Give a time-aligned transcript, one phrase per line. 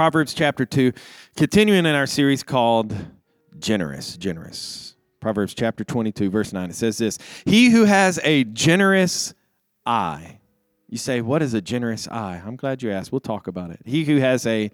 [0.00, 0.94] Proverbs chapter 2,
[1.36, 2.96] continuing in our series called
[3.58, 4.16] Generous.
[4.16, 4.96] Generous.
[5.20, 6.70] Proverbs chapter 22, verse 9.
[6.70, 9.34] It says this He who has a generous
[9.84, 10.38] eye.
[10.88, 12.40] You say, What is a generous eye?
[12.46, 13.12] I'm glad you asked.
[13.12, 13.80] We'll talk about it.
[13.84, 14.70] He who has a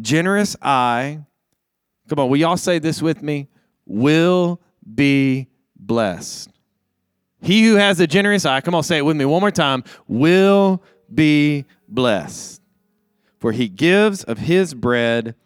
[0.00, 1.20] generous eye,
[2.08, 3.46] come on, will y'all say this with me?
[3.86, 4.60] Will
[4.96, 5.46] be
[5.76, 6.50] blessed.
[7.40, 9.84] He who has a generous eye, come on, say it with me one more time,
[10.08, 10.82] will
[11.14, 12.62] be blessed.
[13.46, 15.36] For he gives of his bread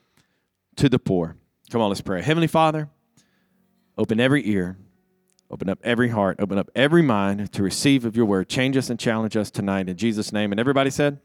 [0.77, 1.37] to the poor.
[1.71, 2.23] Come on, let's pray.
[2.23, 2.89] Heavenly Father,
[3.99, 4.79] open every ear,
[5.51, 8.49] open up every heart, open up every mind to receive of your word.
[8.49, 10.51] Change us and challenge us tonight in Jesus' name.
[10.51, 11.21] And everybody said,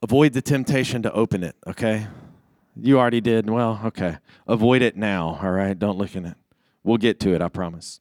[0.00, 2.06] avoid the temptation to open it, okay?
[2.80, 3.50] You already did.
[3.50, 4.18] Well, okay.
[4.46, 5.76] Avoid it now, all right?
[5.76, 6.36] Don't look in it.
[6.84, 7.98] We'll get to it, I promise.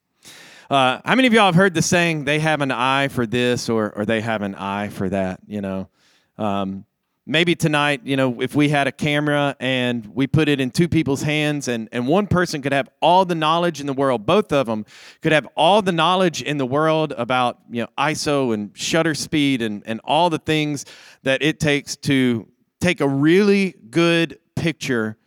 [0.69, 3.67] Uh, how many of y'all have heard the saying, they have an eye for this
[3.67, 5.39] or, or they have an eye for that?
[5.47, 5.89] You know,
[6.37, 6.85] um,
[7.25, 10.87] maybe tonight, you know, if we had a camera and we put it in two
[10.87, 14.53] people's hands and, and one person could have all the knowledge in the world, both
[14.53, 14.85] of them
[15.21, 19.61] could have all the knowledge in the world about, you know, ISO and shutter speed
[19.61, 20.85] and, and all the things
[21.23, 22.47] that it takes to
[22.79, 25.17] take a really good picture.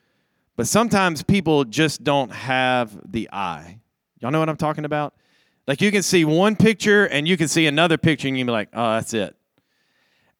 [0.57, 3.81] But sometimes people just don't have the eye.
[4.21, 5.15] Y'all know what I'm talking about?
[5.67, 8.47] Like you can see one picture and you can see another picture and you can
[8.47, 9.37] be like, oh, that's it.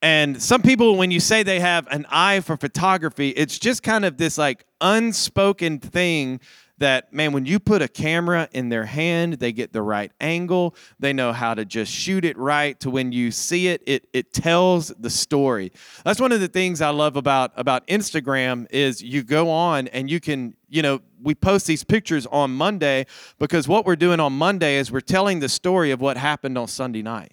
[0.01, 4.05] And some people, when you say they have an eye for photography, it's just kind
[4.05, 6.41] of this like unspoken thing
[6.79, 10.77] that, man, when you put a camera in their hand, they get the right angle.
[11.01, 14.33] They know how to just shoot it right to when you see it, it, it
[14.33, 15.73] tells the story.
[16.05, 20.09] That's one of the things I love about, about Instagram is you go on and
[20.09, 23.07] you can, you know, we post these pictures on Monday
[23.41, 26.69] because what we're doing on Monday is we're telling the story of what happened on
[26.69, 27.33] Sunday night.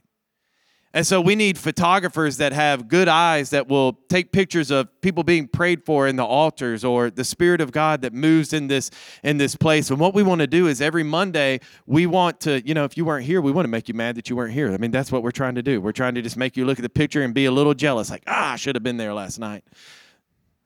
[0.95, 5.25] And so we need photographers that have good eyes that will take pictures of people
[5.25, 8.91] being prayed for in the altars or the spirit of God that moves in this
[9.21, 9.89] in this place.
[9.89, 12.95] And what we want to do is every Monday we want to, you know, if
[12.95, 14.71] you weren't here, we want to make you mad that you weren't here.
[14.71, 15.81] I mean, that's what we're trying to do.
[15.81, 18.09] We're trying to just make you look at the picture and be a little jealous
[18.09, 19.65] like, "Ah, I should have been there last night."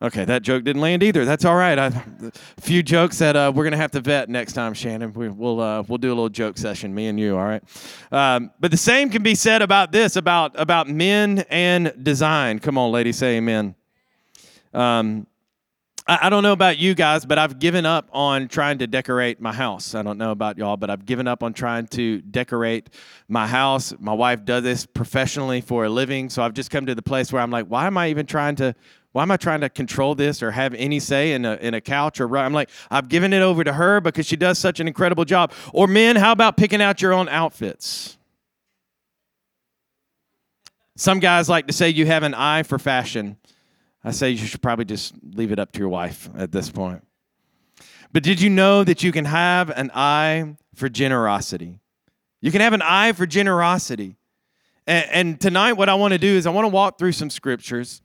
[0.01, 1.25] Okay, that joke didn't land either.
[1.25, 1.77] That's all right.
[1.77, 5.11] I, a few jokes that uh, we're gonna have to vet next time, Shannon.
[5.11, 7.37] We, will uh, we'll do a little joke session, me and you.
[7.37, 7.61] All right.
[8.09, 12.59] Um, but the same can be said about this, about about men and design.
[12.59, 13.75] Come on, ladies, say amen.
[14.73, 15.27] Um,
[16.07, 19.41] I, I don't know about you guys, but I've given up on trying to decorate
[19.41, 19.95] my house.
[19.95, 22.89] I don't know about y'all, but I've given up on trying to decorate
[23.27, 23.93] my house.
[23.99, 27.33] My wife does this professionally for a living, so I've just come to the place
[27.33, 28.73] where I'm like, why am I even trying to
[29.11, 31.81] why am I trying to control this or have any say in a, in a
[31.81, 34.87] couch or I'm like, I've given it over to her because she does such an
[34.87, 35.51] incredible job.
[35.73, 38.17] Or men, how about picking out your own outfits?
[40.95, 43.37] Some guys like to say you have an eye for fashion.
[44.03, 47.03] I say you should probably just leave it up to your wife at this point.
[48.11, 51.79] But did you know that you can have an eye for generosity?
[52.41, 54.17] You can have an eye for generosity.
[54.85, 57.29] And, and tonight, what I want to do is I want to walk through some
[57.29, 58.01] scriptures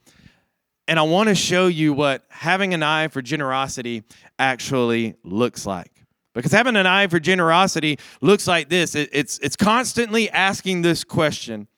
[0.86, 4.02] and I want to show you what having an eye for generosity
[4.38, 5.90] actually looks like.
[6.34, 11.68] Because having an eye for generosity looks like this it's, it's constantly asking this question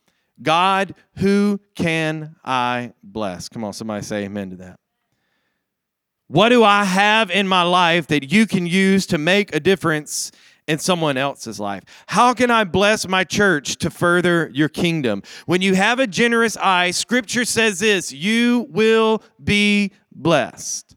[0.43, 3.49] God, who can I bless?
[3.49, 4.81] Come on, somebody say amen to that.
[6.29, 10.33] What do I have in my life that you can use to make a difference
[10.67, 11.83] in someone else's life?
[12.07, 15.23] How can I bless my church to further your kingdom?
[15.47, 20.97] When you have a generous eye, scripture says this you will be blessed.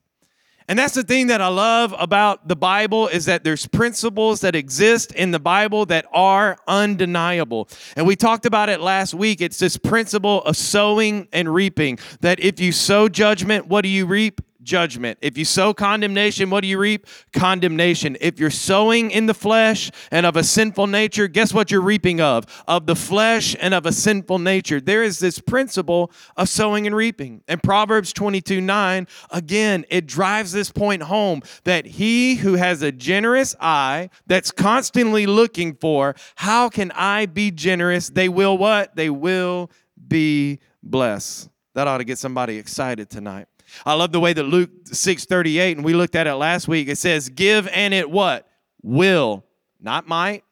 [0.69, 4.55] And that's the thing that I love about the Bible is that there's principles that
[4.55, 7.67] exist in the Bible that are undeniable.
[7.95, 9.41] And we talked about it last week.
[9.41, 14.05] It's this principle of sowing and reaping that if you sow judgment, what do you
[14.05, 14.41] reap?
[14.69, 15.17] Judgment.
[15.21, 17.07] If you sow condemnation, what do you reap?
[17.33, 18.15] Condemnation.
[18.21, 22.21] If you're sowing in the flesh and of a sinful nature, guess what you're reaping
[22.21, 22.45] of?
[22.67, 24.79] Of the flesh and of a sinful nature.
[24.79, 27.41] There is this principle of sowing and reaping.
[27.47, 32.91] And Proverbs 22 9, again, it drives this point home that he who has a
[32.91, 38.09] generous eye that's constantly looking for, how can I be generous?
[38.09, 38.95] They will what?
[38.95, 39.71] They will
[40.07, 41.49] be blessed.
[41.73, 43.47] That ought to get somebody excited tonight.
[43.85, 46.87] I love the way that Luke 6:38 and we looked at it last week.
[46.87, 48.47] It says, "Give and it what?
[48.81, 49.45] Will,
[49.79, 50.43] not might,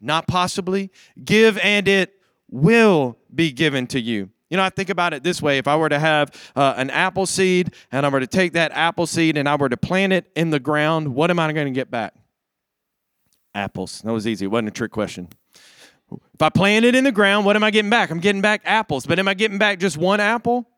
[0.00, 0.90] not possibly.
[1.24, 2.14] Give and it
[2.50, 5.56] will be given to you." You know, I think about it this way.
[5.56, 8.70] If I were to have uh, an apple seed and I were to take that
[8.72, 11.68] apple seed and I were to plant it in the ground, what am I going
[11.68, 12.12] to get back?
[13.54, 14.02] Apples.
[14.02, 14.44] That was easy.
[14.44, 15.28] It wasn't a trick question.
[16.34, 18.10] If I plant it in the ground, what am I getting back?
[18.10, 19.06] I'm getting back apples.
[19.06, 20.68] But am I getting back just one apple?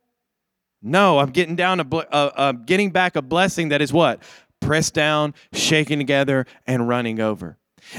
[0.87, 4.23] No, I'm getting down a, uh, uh, getting back a blessing that is what
[4.61, 7.57] pressed down, shaken together, and running over.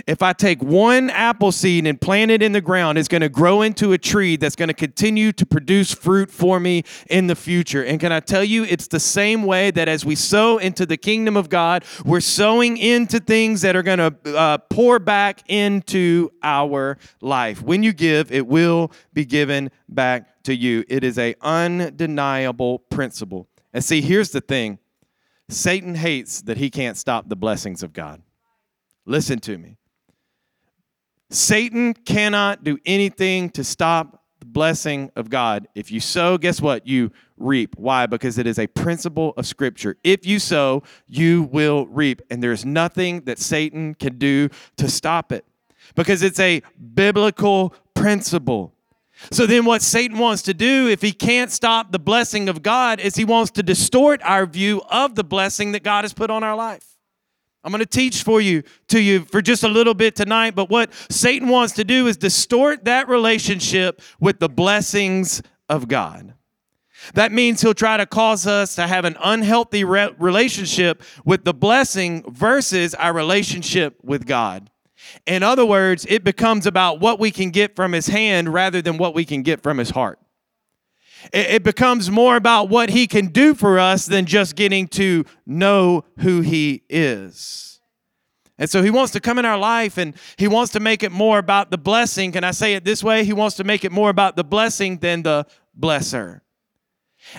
[0.08, 3.30] If I take one apple seed and plant it in the ground, it's going to
[3.30, 7.36] grow into a tree that's going to continue to produce fruit for me in the
[7.36, 7.84] future.
[7.84, 10.98] And can I tell you, it's the same way that as we sow into the
[10.98, 16.32] kingdom of God, we're sowing into things that are going to uh, pour back into
[16.42, 17.62] our life.
[17.62, 20.84] When you give, it will be given back to you.
[20.88, 23.48] It is a undeniable principle.
[23.74, 24.80] And see, here's the thing.
[25.50, 28.22] Satan hates that he can't stop the blessings of God.
[29.06, 29.78] Listen to me.
[31.30, 35.68] Satan cannot do anything to stop the blessing of God.
[35.76, 36.88] If you sow, guess what?
[36.88, 37.76] You reap.
[37.78, 38.06] Why?
[38.06, 39.98] Because it is a principle of Scripture.
[40.04, 42.22] If you sow, you will reap.
[42.30, 45.46] And there's nothing that Satan can do to stop it
[45.96, 46.62] because it's a
[46.94, 48.75] biblical principle.
[49.32, 53.00] So then, what Satan wants to do, if he can't stop the blessing of God,
[53.00, 56.44] is he wants to distort our view of the blessing that God has put on
[56.44, 56.98] our life.
[57.64, 60.70] I'm going to teach for you to you for just a little bit tonight, but
[60.70, 66.36] what Satan wants to do is distort that relationship with the blessings of God.
[67.16, 71.54] That means he'll try to cause us to have an unhealthy re- relationship with the
[71.54, 74.70] blessing versus our relationship with God.
[75.26, 78.98] In other words, it becomes about what we can get from his hand rather than
[78.98, 80.20] what we can get from his heart.
[81.34, 86.06] It, becomes more about what he can do for us than just getting to know
[86.20, 87.80] who he is.
[88.58, 91.12] And so he wants to come in our life and he wants to make it
[91.12, 92.32] more about the blessing.
[92.32, 93.26] Can I say it this way?
[93.26, 95.46] He wants to make it more about the blessing than the
[95.78, 96.42] blesser.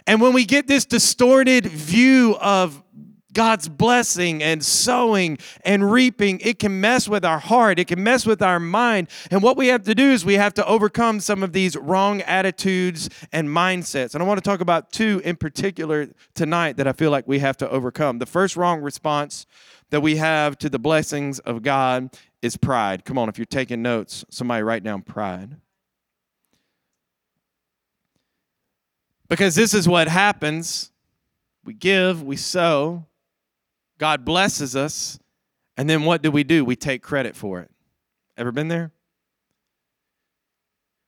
[0.07, 2.83] And when we get this distorted view of
[3.37, 7.79] God's blessing and sowing and reaping, it can mess with our heart.
[7.79, 9.09] It can mess with our mind.
[9.31, 12.23] And what we have to do is we have to overcome some of these wrong
[12.23, 14.15] attitudes and mindsets.
[14.15, 17.41] And I want to talk about two in particular tonight that I feel like we
[17.41, 18.21] have to overcome.
[18.21, 19.45] The first wrong response
[19.91, 23.05] that we have to the blessings of God is pride.
[23.05, 25.59] Come on, if you're taking notes, somebody write down pride.
[29.29, 30.91] Because this is what happens.
[31.65, 33.06] We give, we sow,
[33.99, 35.19] God blesses us,
[35.77, 36.65] and then what do we do?
[36.65, 37.71] We take credit for it.
[38.37, 38.93] Ever been there?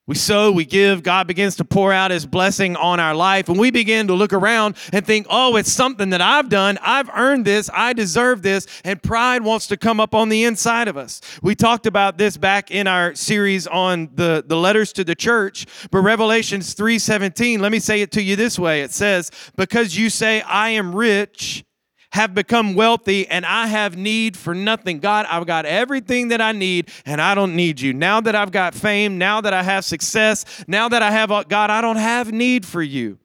[0.09, 3.59] We sow, we give, God begins to pour out His blessing on our life, and
[3.59, 6.79] we begin to look around and think, oh, it's something that I've done.
[6.81, 7.69] I've earned this.
[7.71, 8.65] I deserve this.
[8.83, 11.21] And pride wants to come up on the inside of us.
[11.43, 15.67] We talked about this back in our series on the, the letters to the church,
[15.91, 18.81] but Revelations 3:17, let me say it to you this way.
[18.81, 21.65] It says, Because you say, I am rich
[22.11, 24.99] have become wealthy and I have need for nothing.
[24.99, 27.93] God, I've got everything that I need and I don't need you.
[27.93, 31.69] Now that I've got fame, now that I have success, now that I have, God,
[31.69, 33.19] I don't have need for you.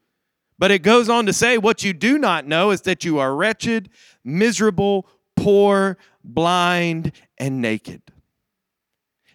[0.58, 3.34] But it goes on to say, what you do not know is that you are
[3.34, 3.90] wretched,
[4.22, 8.02] miserable, poor, blind, and naked.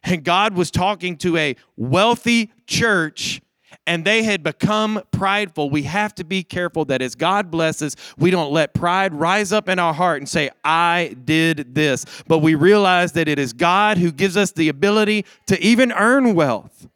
[0.03, 3.41] And God was talking to a wealthy church
[3.89, 5.71] and they had become prideful.
[5.71, 9.67] We have to be careful that as God blesses, we don't let pride rise up
[9.67, 12.05] in our heart and say, I did this.
[12.27, 16.35] But we realize that it is God who gives us the ability to even earn
[16.35, 16.87] wealth.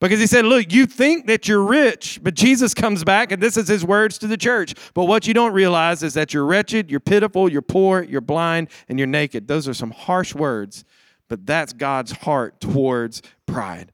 [0.00, 3.58] Because he said, Look, you think that you're rich, but Jesus comes back, and this
[3.58, 4.74] is his words to the church.
[4.94, 8.68] But what you don't realize is that you're wretched, you're pitiful, you're poor, you're blind,
[8.88, 9.46] and you're naked.
[9.46, 10.86] Those are some harsh words,
[11.28, 13.91] but that's God's heart towards pride.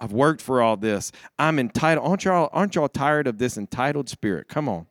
[0.00, 1.10] I've worked for all this.
[1.38, 2.06] I'm entitled.
[2.06, 4.48] Aren't y'all, aren't y'all tired of this entitled spirit?
[4.48, 4.86] Come on.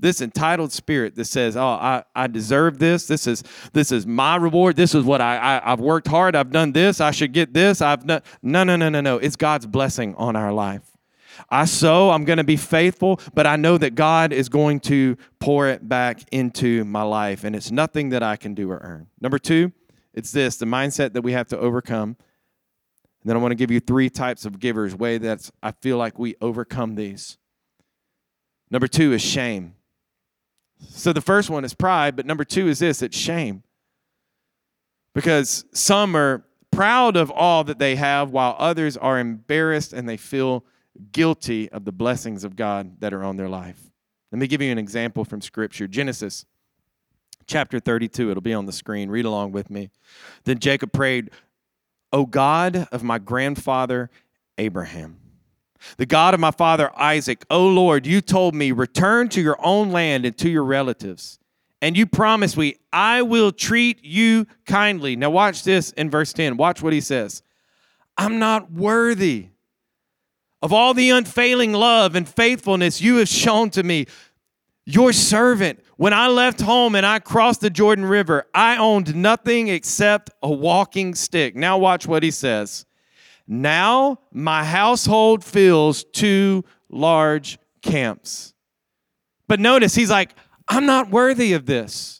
[0.00, 3.06] This entitled spirit that says, Oh, I, I deserve this.
[3.06, 4.76] This is this is my reward.
[4.76, 6.36] This is what I, I I've worked hard.
[6.36, 7.00] I've done this.
[7.00, 7.82] I should get this.
[7.82, 9.18] I've done no no no no no.
[9.18, 10.98] It's God's blessing on our life.
[11.50, 15.16] I sow, I'm going to be faithful, but I know that God is going to
[15.38, 19.06] pour it back into my life, and it's nothing that I can do or earn.
[19.20, 19.72] Number two,
[20.14, 22.16] it's this the mindset that we have to overcome
[23.28, 26.18] then I want to give you three types of givers, way that I feel like
[26.18, 27.36] we overcome these.
[28.70, 29.74] Number two is shame.
[30.80, 33.62] So the first one is pride, but number two is this it's shame.
[35.14, 40.16] Because some are proud of all that they have, while others are embarrassed and they
[40.16, 40.64] feel
[41.12, 43.90] guilty of the blessings of God that are on their life.
[44.30, 46.44] Let me give you an example from Scripture Genesis
[47.46, 48.30] chapter 32.
[48.30, 49.10] It'll be on the screen.
[49.10, 49.90] Read along with me.
[50.44, 51.30] Then Jacob prayed,
[52.12, 54.10] O God of my grandfather
[54.56, 55.18] Abraham,
[55.96, 59.90] the God of my father Isaac, O Lord, you told me, return to your own
[59.90, 61.38] land and to your relatives.
[61.80, 65.14] And you promised me, I will treat you kindly.
[65.14, 66.56] Now, watch this in verse 10.
[66.56, 67.42] Watch what he says
[68.16, 69.48] I'm not worthy
[70.60, 74.06] of all the unfailing love and faithfulness you have shown to me.
[74.90, 79.68] Your servant, when I left home and I crossed the Jordan River, I owned nothing
[79.68, 81.54] except a walking stick.
[81.54, 82.86] Now, watch what he says.
[83.46, 88.54] Now my household fills two large camps.
[89.46, 90.34] But notice, he's like,
[90.68, 92.17] I'm not worthy of this.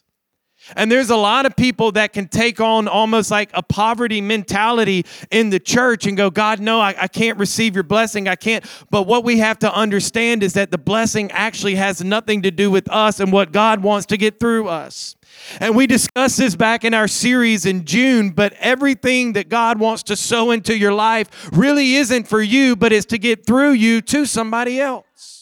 [0.75, 5.05] And there's a lot of people that can take on almost like a poverty mentality
[5.31, 8.27] in the church and go, God, no, I, I, can't receive your blessing.
[8.27, 8.65] I can't.
[8.89, 12.71] But what we have to understand is that the blessing actually has nothing to do
[12.71, 15.15] with us and what God wants to get through us.
[15.59, 20.03] And we discussed this back in our series in June, but everything that God wants
[20.03, 24.01] to sow into your life really isn't for you, but is to get through you
[24.01, 25.38] to somebody else.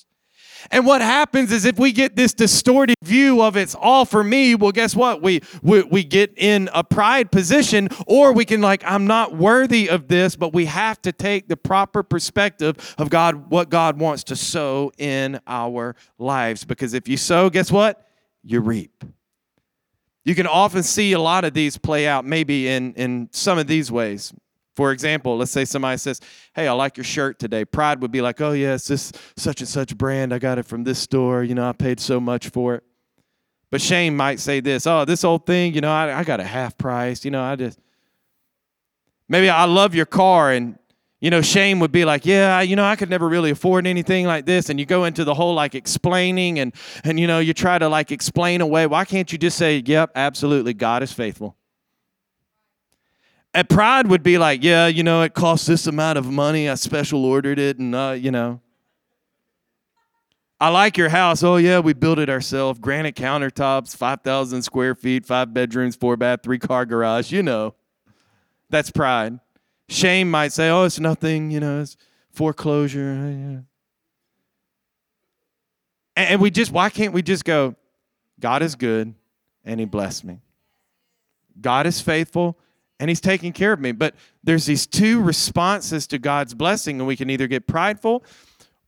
[0.71, 4.55] And what happens is if we get this distorted view of it's all for me,
[4.55, 5.21] well, guess what?
[5.21, 9.89] We, we, we get in a pride position, or we can, like, I'm not worthy
[9.89, 14.23] of this, but we have to take the proper perspective of God, what God wants
[14.25, 16.65] to sow in our lives.
[16.65, 18.07] Because if you sow, guess what?
[18.43, 19.03] You reap.
[20.25, 23.67] You can often see a lot of these play out maybe in, in some of
[23.67, 24.33] these ways.
[24.77, 26.21] For example, let's say somebody says,
[26.53, 27.65] Hey, I like your shirt today.
[27.65, 30.31] Pride would be like, Oh, yes, this such and such brand.
[30.31, 31.43] I got it from this store.
[31.43, 32.83] You know, I paid so much for it.
[33.71, 36.43] But shame might say this, Oh, this old thing, you know, I, I got a
[36.43, 37.25] half price.
[37.25, 37.79] You know, I just,
[39.27, 40.77] maybe I love your car and,
[41.21, 44.27] you know, shame would be like, yeah, you know, I could never really afford anything
[44.27, 44.69] like this.
[44.69, 46.71] And you go into the whole like explaining and,
[47.03, 48.85] and, you know, you try to like explain away.
[48.85, 51.57] Why can't you just say, yep, absolutely, God is faithful?
[53.57, 56.69] And pride would be like, yeah, you know, it costs this amount of money.
[56.69, 58.61] I special ordered it, and uh, you know.
[60.59, 61.41] I like your house.
[61.41, 62.77] Oh yeah, we built it ourselves.
[62.77, 67.31] Granite countertops, five thousand square feet, five bedrooms, four bath, three car garage.
[67.31, 67.73] You know,
[68.69, 69.39] that's pride.
[69.89, 71.97] Shame might say, "Oh, it's nothing." You know, it's
[72.31, 73.65] foreclosure.
[76.15, 77.75] And we just, why can't we just go,
[78.39, 79.15] God is good
[79.65, 80.41] and He blessed me?
[81.59, 82.59] God is faithful
[82.99, 83.91] and he's taking care of me.
[83.91, 88.23] But there's these two responses to God's blessing, and we can either get prideful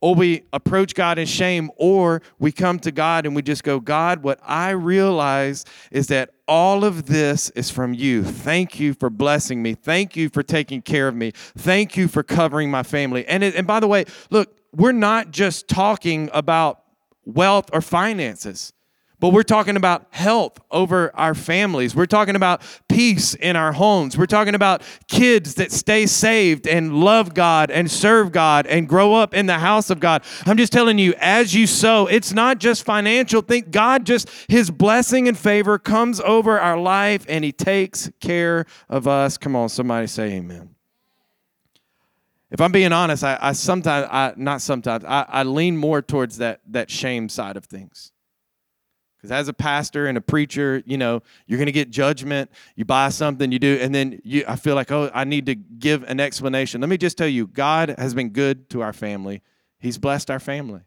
[0.01, 3.79] or we approach God in shame, or we come to God and we just go,
[3.79, 8.23] God, what I realize is that all of this is from you.
[8.23, 9.73] Thank you for blessing me.
[9.73, 11.31] Thank you for taking care of me.
[11.57, 13.25] Thank you for covering my family.
[13.27, 16.81] And, it, and by the way, look, we're not just talking about
[17.25, 18.71] wealth or finances.
[19.19, 21.93] But we're talking about health over our families.
[21.93, 24.17] We're talking about peace in our homes.
[24.17, 29.13] We're talking about kids that stay saved and love God and serve God and grow
[29.13, 30.23] up in the house of God.
[30.45, 33.41] I'm just telling you, as you sow, it's not just financial.
[33.41, 38.65] Think God just, His blessing and favor comes over our life and He takes care
[38.88, 39.38] of us.
[39.38, 40.75] Come on, somebody say amen.
[42.51, 46.38] If I'm being honest, I, I sometimes, I, not sometimes, I, I lean more towards
[46.38, 48.13] that, that shame side of things.
[49.19, 52.49] Because as a pastor and a preacher, you know, you're going to get judgment.
[52.77, 55.55] You buy something, you do, and then you, I feel like, oh, I need to
[55.55, 56.79] give an explanation.
[56.79, 59.41] Let me just tell you, God has been good to our family.
[59.77, 60.81] He's blessed our family.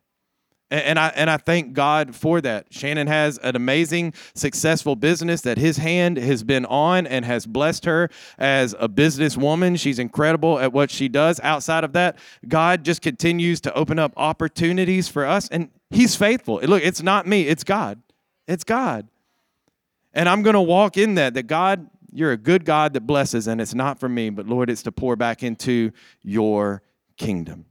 [0.71, 2.73] And, I, and I thank God for that.
[2.73, 7.85] Shannon has an amazing, successful business that his hand has been on and has blessed
[7.85, 8.09] her
[8.39, 9.79] as a businesswoman.
[9.79, 11.39] She's incredible at what she does.
[11.41, 12.17] Outside of that,
[12.49, 16.59] God just continues to open up opportunities for us, and He's faithful.
[16.63, 18.01] Look, it's not me, it's God.
[18.47, 19.09] It's God.
[20.15, 23.47] And I'm going to walk in that, that God, you're a good God that blesses,
[23.47, 26.83] and it's not for me, but Lord, it's to pour back into your
[27.17, 27.67] kingdom.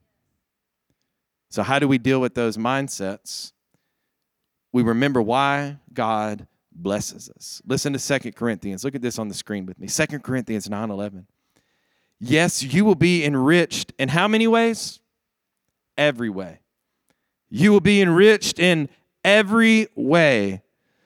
[1.50, 3.52] So, how do we deal with those mindsets?
[4.72, 7.62] We remember why God blesses us.
[7.66, 8.84] Listen to Second Corinthians.
[8.84, 9.88] Look at this on the screen with me.
[9.88, 11.28] Second Corinthians 9 11.
[12.20, 15.00] Yes, you will be enriched in how many ways?
[15.98, 16.60] Every way.
[17.50, 18.90] You will be enriched in
[19.24, 20.62] every way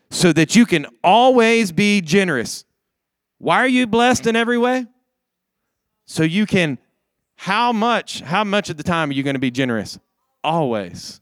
[0.10, 2.66] so that you can always be generous.
[3.38, 4.86] Why are you blessed in every way?
[6.06, 6.78] So you can
[7.36, 10.00] how much how much of the time are you going to be generous?
[10.44, 11.20] Always.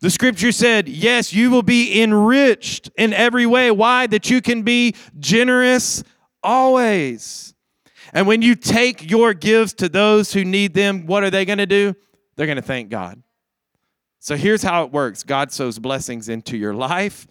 [0.00, 3.70] The scripture said, "Yes, you will be enriched in every way.
[3.70, 4.06] Why?
[4.06, 6.04] That you can be generous
[6.42, 7.54] always."
[8.12, 11.58] And when you take your gifts to those who need them, what are they going
[11.58, 11.94] to do?
[12.36, 13.22] They're going to thank God.
[14.26, 17.28] So here's how it works God sows blessings into your life.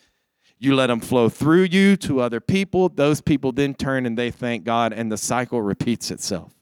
[0.57, 2.87] You let them flow through you to other people.
[2.87, 6.54] Those people then turn and they thank God, and the cycle repeats itself.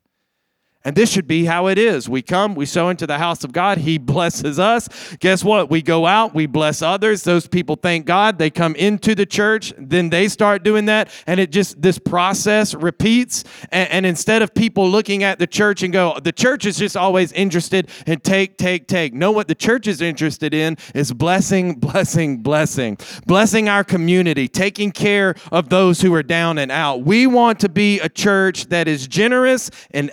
[0.86, 2.10] And this should be how it is.
[2.10, 3.78] We come, we sow into the house of God.
[3.78, 4.90] He blesses us.
[5.20, 5.70] Guess what?
[5.70, 7.24] We go out, we bless others.
[7.24, 8.38] Those people thank God.
[8.38, 9.74] They come into the church.
[9.78, 11.10] Then they start doing that.
[11.26, 13.46] And it just, this process repeats.
[13.72, 16.98] And, and instead of people looking at the church and go, the church is just
[16.98, 19.14] always interested in take, take, take.
[19.14, 22.98] No, what the church is interested in is blessing, blessing, blessing.
[23.26, 27.04] Blessing our community, taking care of those who are down and out.
[27.04, 30.12] We want to be a church that is generous in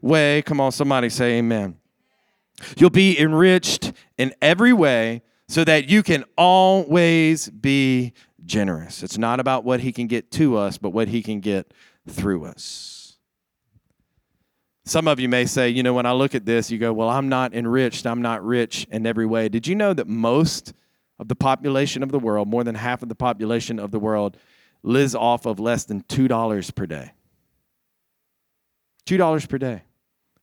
[0.00, 0.42] way.
[0.42, 1.76] Come on, somebody say amen.
[2.76, 8.12] You'll be enriched in every way so that you can always be
[8.44, 9.02] generous.
[9.02, 11.72] It's not about what he can get to us, but what he can get
[12.08, 13.16] through us.
[14.84, 17.10] Some of you may say, you know, when I look at this, you go, well,
[17.10, 18.06] I'm not enriched.
[18.06, 19.48] I'm not rich in every way.
[19.50, 20.72] Did you know that most
[21.18, 24.38] of the population of the world, more than half of the population of the world,
[24.82, 27.12] lives off of less than $2 per day?
[29.08, 29.82] $2 per day.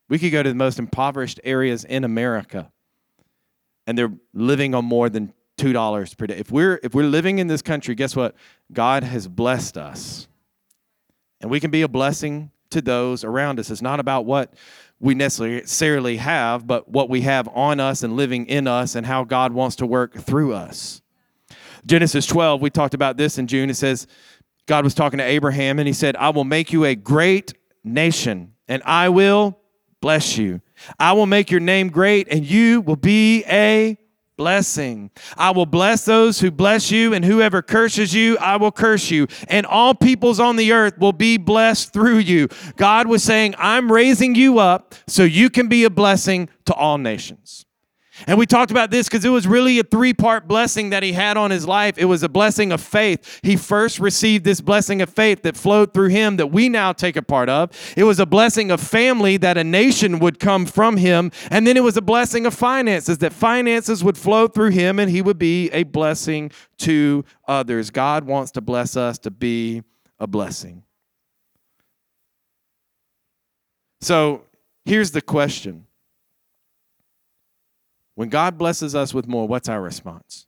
[0.08, 2.70] We could go to the most impoverished areas in America
[3.86, 6.36] and they're living on more than $2 per day.
[6.36, 8.34] If we're if we're living in this country, guess what?
[8.72, 10.28] God has blessed us.
[11.40, 13.70] And we can be a blessing to those around us.
[13.70, 14.54] It's not about what
[14.98, 19.24] we necessarily have, but what we have on us and living in us and how
[19.24, 21.02] God wants to work through us.
[21.84, 23.70] Genesis 12, we talked about this in June.
[23.70, 24.06] It says,
[24.66, 27.54] God was talking to Abraham and he said, I will make you a great
[27.84, 29.58] nation and I will
[30.00, 30.60] bless you.
[30.98, 33.98] I will make your name great, and you will be a
[34.36, 35.10] blessing.
[35.36, 39.26] I will bless those who bless you, and whoever curses you, I will curse you.
[39.48, 42.48] And all peoples on the earth will be blessed through you.
[42.76, 46.98] God was saying, I'm raising you up so you can be a blessing to all
[46.98, 47.65] nations.
[48.26, 51.12] And we talked about this because it was really a three part blessing that he
[51.12, 51.98] had on his life.
[51.98, 53.40] It was a blessing of faith.
[53.42, 57.16] He first received this blessing of faith that flowed through him that we now take
[57.16, 57.70] a part of.
[57.96, 61.30] It was a blessing of family that a nation would come from him.
[61.50, 65.10] And then it was a blessing of finances that finances would flow through him and
[65.10, 67.90] he would be a blessing to others.
[67.90, 69.82] God wants to bless us to be
[70.18, 70.82] a blessing.
[74.00, 74.42] So
[74.84, 75.86] here's the question
[78.16, 80.46] when God blesses us with more, what's our response?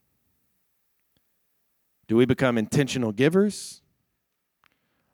[2.08, 3.82] Do we become intentional givers?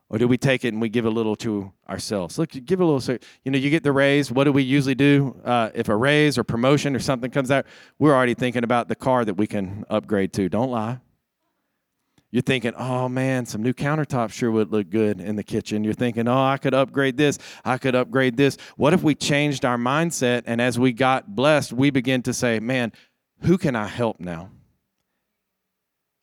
[0.08, 2.38] Or do we take it and we give a little to ourselves?
[2.38, 4.30] Look, you give a little, you know, you get the raise.
[4.30, 5.36] What do we usually do?
[5.44, 7.66] Uh, if a raise or promotion or something comes out,
[7.98, 10.48] we're already thinking about the car that we can upgrade to.
[10.48, 11.00] Don't lie.
[12.34, 15.84] You're thinking, oh man, some new countertops sure would look good in the kitchen.
[15.84, 17.38] You're thinking, oh, I could upgrade this.
[17.64, 18.56] I could upgrade this.
[18.76, 22.58] What if we changed our mindset and as we got blessed, we begin to say,
[22.58, 22.90] man,
[23.42, 24.50] who can I help now?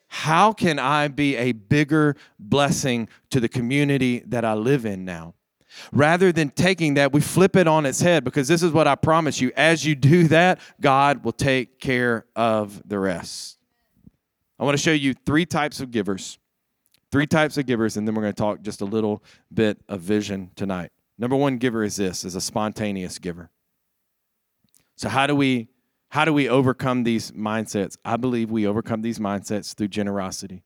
[0.09, 5.35] How can I be a bigger blessing to the community that I live in now?
[5.93, 8.95] Rather than taking that, we flip it on its head because this is what I
[8.95, 9.53] promise you.
[9.55, 13.60] As you do that, God will take care of the rest.
[14.61, 16.37] I want to show you three types of givers.
[17.11, 20.01] Three types of givers, and then we're going to talk just a little bit of
[20.01, 20.91] vision tonight.
[21.17, 23.49] Number one giver is this, is a spontaneous giver.
[24.95, 25.67] So how do we
[26.09, 27.97] how do we overcome these mindsets?
[28.05, 30.63] I believe we overcome these mindsets through generosity.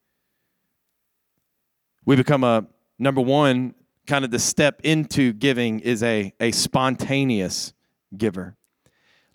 [2.03, 2.65] We become a
[2.99, 3.75] number one,
[4.07, 7.73] kind of the step into giving is a, a spontaneous
[8.17, 8.57] giver.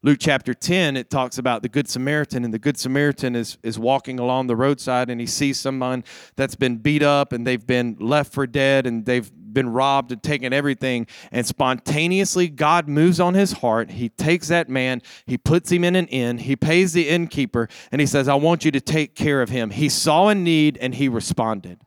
[0.03, 3.79] Luke chapter 10, it talks about the Good Samaritan, and the Good Samaritan is, is
[3.79, 6.05] walking along the roadside and he sees someone
[6.37, 10.23] that's been beat up and they've been left for dead and they've been robbed and
[10.23, 11.07] taken everything.
[11.31, 13.91] And spontaneously, God moves on his heart.
[13.91, 18.01] He takes that man, he puts him in an inn, he pays the innkeeper, and
[18.01, 19.69] he says, I want you to take care of him.
[19.69, 21.79] He saw a need and he responded.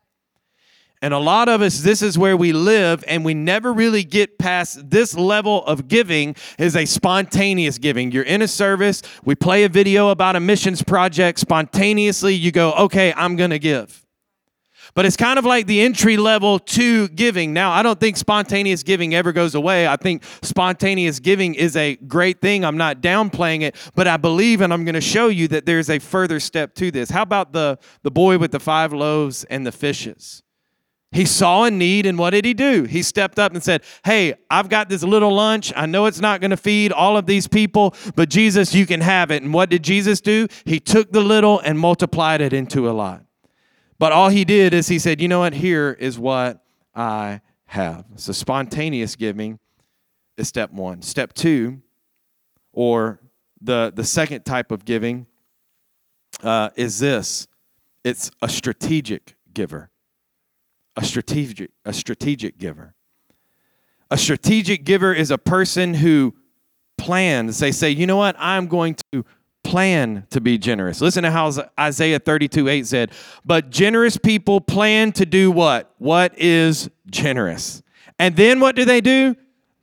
[1.04, 4.38] And a lot of us, this is where we live, and we never really get
[4.38, 8.10] past this level of giving is a spontaneous giving.
[8.10, 12.72] You're in a service, we play a video about a missions project, spontaneously you go,
[12.72, 14.06] okay, I'm gonna give.
[14.94, 17.52] But it's kind of like the entry level to giving.
[17.52, 19.86] Now, I don't think spontaneous giving ever goes away.
[19.86, 22.64] I think spontaneous giving is a great thing.
[22.64, 25.90] I'm not downplaying it, but I believe and I'm going to show you that there's
[25.90, 27.10] a further step to this.
[27.10, 30.43] How about the, the boy with the five loaves and the fishes?
[31.14, 32.82] He saw a need, and what did he do?
[32.82, 35.72] He stepped up and said, Hey, I've got this little lunch.
[35.76, 39.00] I know it's not going to feed all of these people, but Jesus, you can
[39.00, 39.44] have it.
[39.44, 40.48] And what did Jesus do?
[40.64, 43.22] He took the little and multiplied it into a lot.
[44.00, 45.52] But all he did is he said, You know what?
[45.54, 46.64] Here is what
[46.96, 48.06] I have.
[48.16, 49.60] So spontaneous giving
[50.36, 51.00] is step one.
[51.00, 51.80] Step two,
[52.72, 53.20] or
[53.62, 55.28] the, the second type of giving,
[56.42, 57.46] uh, is this
[58.02, 59.90] it's a strategic giver
[60.96, 62.94] a strategic, a strategic giver.
[64.10, 66.34] A strategic giver is a person who
[66.96, 67.58] plans.
[67.58, 68.36] They say, you know what?
[68.38, 69.24] I'm going to
[69.64, 71.00] plan to be generous.
[71.00, 73.12] Listen to how Isaiah 32 8 said,
[73.44, 75.92] But generous people plan to do what?
[75.98, 77.82] What is generous?
[78.18, 79.34] And then what do they do?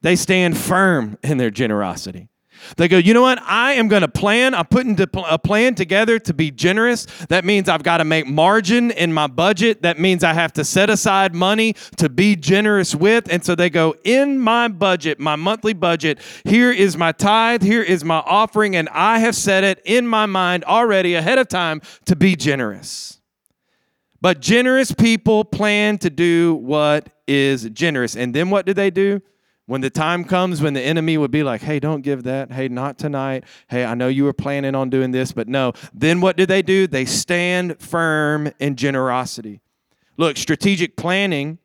[0.02, 2.30] They stand firm in their generosity.
[2.78, 3.42] They go, you know what?
[3.42, 4.54] I am going to plan.
[4.54, 7.06] I'm putting a plan together to be generous.
[7.30, 9.82] That means I've got to make margin in my budget.
[9.82, 13.32] That means I have to set aside money to be generous with.
[13.32, 17.84] And so they go, in my budget, my monthly budget, here is my tithe, here
[17.84, 21.82] is my offering, and I have set it in my mind already ahead of time
[22.06, 23.20] to be generous.
[24.22, 28.16] But generous people plan to do what is generous.
[28.16, 29.22] And then what do they do?
[29.72, 32.52] When the time comes when the enemy would be like, hey, don't give that.
[32.52, 33.46] Hey, not tonight.
[33.70, 35.72] Hey, I know you were planning on doing this, but no.
[35.94, 36.88] Then what do they do?
[36.88, 39.62] They stand firm in generosity.
[40.18, 41.58] Look, strategic planning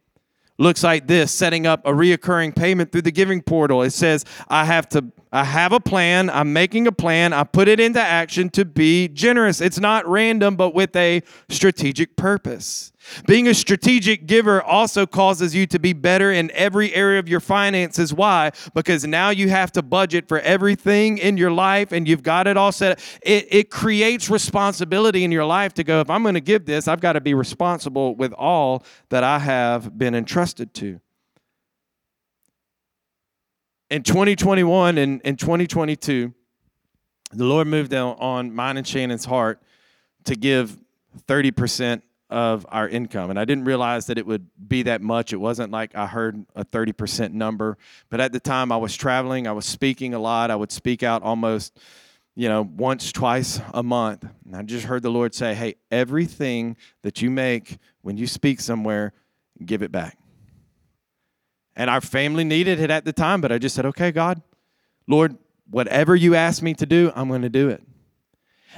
[0.57, 3.83] looks like this setting up a reoccurring payment through the giving portal.
[3.83, 7.67] It says, I have to I have a plan, I'm making a plan, I put
[7.67, 9.61] it into action to be generous.
[9.61, 12.93] It's not random, but with a strategic purpose.
[13.27, 17.41] Being a strategic giver also causes you to be better in every area of your
[17.41, 18.13] finances.
[18.13, 18.53] Why?
[18.75, 22.57] Because now you have to budget for everything in your life and you've got it
[22.57, 23.01] all set.
[23.23, 26.89] It, it creates responsibility in your life to go, if I'm going to give this,
[26.89, 31.01] I've got to be responsible with all that I have been entrusted to.
[33.89, 36.35] In 2021 and in 2022,
[37.33, 39.63] the Lord moved on mine and Shannon's heart
[40.25, 40.77] to give
[41.29, 43.31] 30% of our income.
[43.31, 45.33] And I didn't realize that it would be that much.
[45.33, 47.79] It wasn't like I heard a 30% number.
[48.09, 50.51] But at the time I was traveling, I was speaking a lot.
[50.51, 51.79] I would speak out almost,
[52.35, 54.27] you know, once, twice a month.
[54.45, 58.61] And I just heard the Lord say, hey, everything that you make when you speak
[58.61, 59.13] somewhere,
[59.65, 60.19] give it back.
[61.77, 64.41] And our family needed it at the time, but I just said, okay, God,
[65.07, 65.37] Lord,
[65.69, 67.83] whatever you ask me to do, I'm going to do it.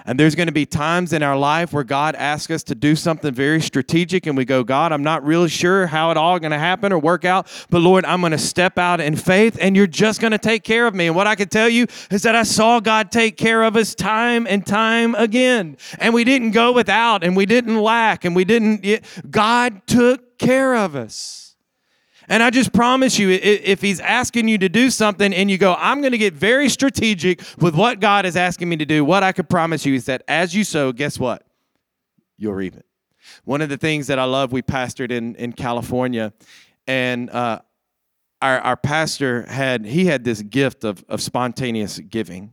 [0.06, 2.96] And there's going to be times in our life where God asks us to do
[2.96, 6.52] something very strategic, and we go, God, I'm not really sure how it all going
[6.52, 9.76] to happen or work out, but Lord, I'm going to step out in faith, and
[9.76, 11.06] you're just going to take care of me.
[11.06, 13.94] And what I can tell you is that I saw God take care of us
[13.94, 15.76] time and time again.
[15.98, 20.74] And we didn't go without, and we didn't lack, and we didn't, God took care
[20.74, 21.47] of us.
[22.26, 25.74] And I just promise you, if he's asking you to do something and you go,
[25.78, 29.22] I'm going to get very strategic with what God is asking me to do, what
[29.22, 31.46] I could promise you is that as you sow, guess what?
[32.36, 32.84] You'll reap it.
[33.44, 36.32] One of the things that I love, we pastored in, in California,
[36.86, 37.60] and uh,
[38.40, 42.52] our, our pastor had, he had this gift of, of spontaneous giving.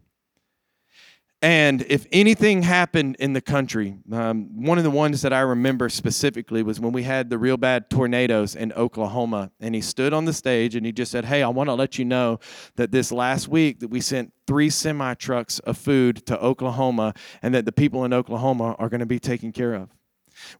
[1.45, 5.89] And if anything happened in the country, um, one of the ones that I remember
[5.89, 9.51] specifically was when we had the real bad tornadoes in Oklahoma.
[9.59, 11.99] And he stood on the stage and he just said, Hey, I want to let
[11.99, 12.39] you know
[12.77, 17.53] that this last week that we sent three semi trucks of food to Oklahoma and
[17.53, 19.94] that the people in Oklahoma are going to be taken care of.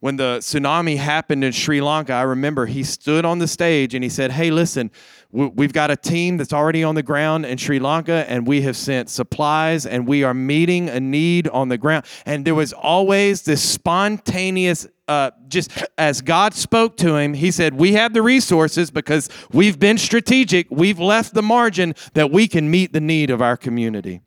[0.00, 4.02] When the tsunami happened in Sri Lanka, I remember he stood on the stage and
[4.02, 4.90] he said, Hey, listen,
[5.30, 8.76] we've got a team that's already on the ground in Sri Lanka and we have
[8.76, 12.04] sent supplies and we are meeting a need on the ground.
[12.24, 17.74] And there was always this spontaneous uh, just as God spoke to him, he said,
[17.74, 20.66] We have the resources because we've been strategic.
[20.68, 24.22] We've left the margin that we can meet the need of our community.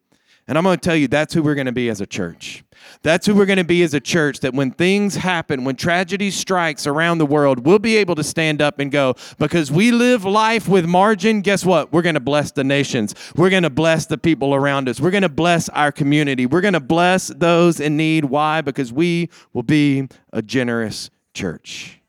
[0.50, 2.64] And I'm going to tell you, that's who we're going to be as a church.
[3.04, 4.40] That's who we're going to be as a church.
[4.40, 8.60] That when things happen, when tragedy strikes around the world, we'll be able to stand
[8.60, 11.42] up and go, because we live life with margin.
[11.42, 11.94] Guess what?
[11.94, 13.14] We're going to bless the nations.
[13.36, 15.00] We're going to bless the people around us.
[15.00, 16.48] We're going to bless our community.
[16.48, 18.26] We're going to bless those in need.
[18.26, 18.62] Why?
[18.62, 22.02] Because we will be a generous church.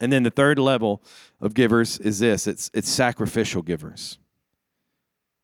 [0.00, 1.02] And then the third level
[1.38, 4.16] of givers is this it's, it's sacrificial givers.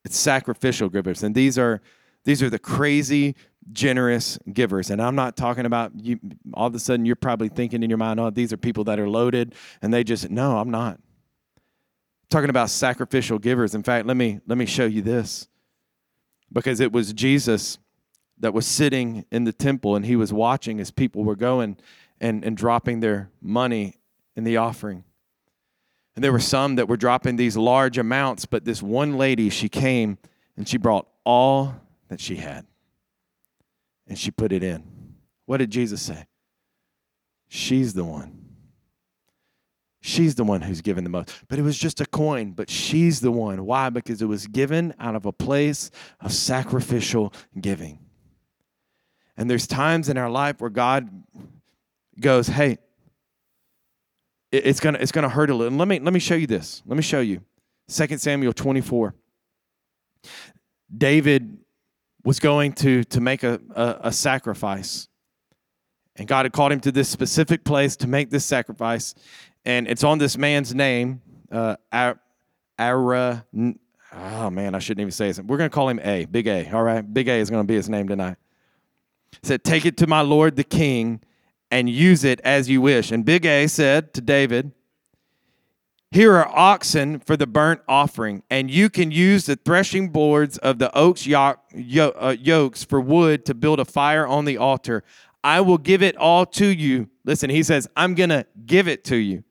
[0.04, 1.22] It's sacrificial givers.
[1.22, 1.80] And these are
[2.24, 3.34] these are the crazy
[3.72, 4.90] generous givers.
[4.90, 6.18] And I'm not talking about you
[6.52, 8.98] all of a sudden you're probably thinking in your mind, oh, these are people that
[8.98, 10.94] are loaded and they just no, I'm not.
[10.94, 13.74] I'm talking about sacrificial givers.
[13.74, 15.48] In fact, let me let me show you this.
[16.52, 17.78] Because it was Jesus
[18.38, 21.76] that was sitting in the temple and he was watching as people were going
[22.20, 23.98] and, and dropping their money
[24.36, 25.04] in the offering.
[26.14, 29.68] And there were some that were dropping these large amounts, but this one lady, she
[29.68, 30.18] came
[30.56, 31.74] and she brought all
[32.08, 32.66] that she had
[34.06, 34.84] and she put it in.
[35.46, 36.26] What did Jesus say?
[37.48, 38.40] She's the one.
[40.00, 41.32] She's the one who's given the most.
[41.48, 43.64] But it was just a coin, but she's the one.
[43.64, 43.88] Why?
[43.88, 47.98] Because it was given out of a place of sacrificial giving.
[49.36, 51.08] And there's times in our life where God
[52.20, 52.78] goes, Hey,
[54.56, 55.68] it- it's gonna it's gonna hurt a little.
[55.68, 56.82] And let me let me show you this.
[56.86, 57.40] Let me show you.
[57.88, 59.14] 2 Samuel 24.
[60.96, 61.58] David
[62.24, 65.08] was going to to make a, a, a sacrifice.
[66.16, 69.14] And God had called him to this specific place to make this sacrifice.
[69.64, 72.20] And it's on this man's name, uh, Ar-
[72.78, 73.44] Ara.
[74.16, 75.38] Oh man, I shouldn't even say it.
[75.44, 76.70] We're going to call him A, Big A.
[76.70, 78.36] All right, Big A is going to be his name tonight.
[79.32, 81.20] It said, "Take it to my lord the king,
[81.74, 84.72] and use it as you wish." And Big A said to David,
[86.10, 90.78] "Here are oxen for the burnt offering, and you can use the threshing boards of
[90.78, 95.02] the oaks uh, yokes for wood to build a fire on the altar.
[95.42, 99.04] I will give it all to you." Listen, he says, "I'm going to give it
[99.04, 99.44] to you."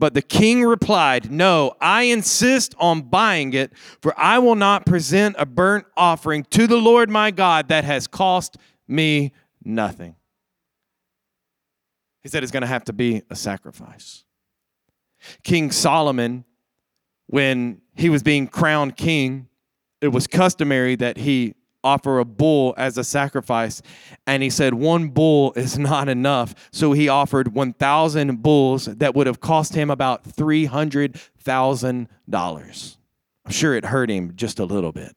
[0.00, 5.36] But the king replied, No, I insist on buying it, for I will not present
[5.38, 8.56] a burnt offering to the Lord my God that has cost
[8.88, 9.32] me
[9.62, 10.16] nothing.
[12.22, 14.24] He said it's going to have to be a sacrifice.
[15.42, 16.44] King Solomon,
[17.26, 19.48] when he was being crowned king,
[20.00, 23.80] it was customary that he offer a bull as a sacrifice.
[24.26, 26.54] And he said one bull is not enough.
[26.72, 32.96] So he offered 1,000 bulls that would have cost him about $300,000.
[33.44, 35.16] I'm sure it hurt him just a little bit.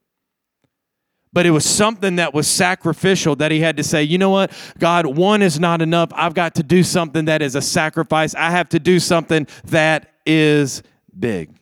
[1.34, 4.52] But it was something that was sacrificial that he had to say, you know what?
[4.78, 6.12] God, one is not enough.
[6.14, 8.36] I've got to do something that is a sacrifice.
[8.36, 10.84] I have to do something that is
[11.18, 11.56] big.